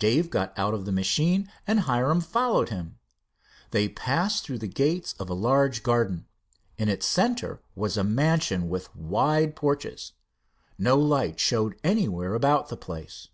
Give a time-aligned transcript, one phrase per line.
[0.00, 2.98] Dave got out of the machine and Hiram followed him.
[3.70, 6.26] They passed through the gates of a large garden.
[6.78, 10.14] In its center was a mansion with wide porches.
[10.78, 13.28] No light showed anywhere about the place.